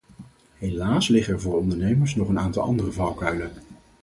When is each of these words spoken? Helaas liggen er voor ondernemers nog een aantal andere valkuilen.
Helaas 0.57 1.07
liggen 1.07 1.33
er 1.33 1.41
voor 1.41 1.57
ondernemers 1.57 2.15
nog 2.15 2.29
een 2.29 2.39
aantal 2.39 2.63
andere 2.63 2.91
valkuilen. 2.91 3.51